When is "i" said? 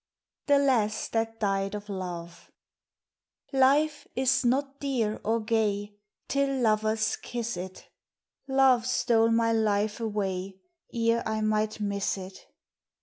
11.27-11.41